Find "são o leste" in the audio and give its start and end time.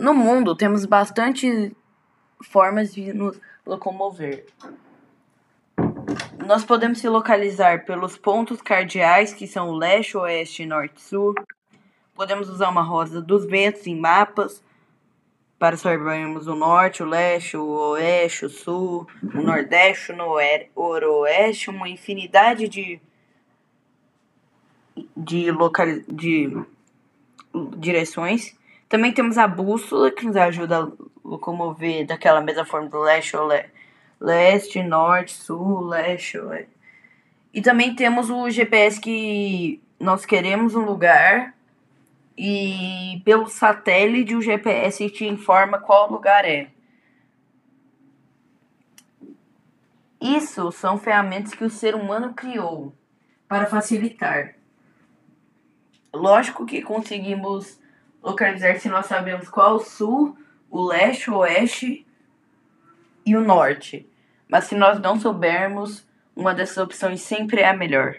9.46-10.16